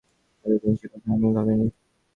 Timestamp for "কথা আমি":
0.87-1.27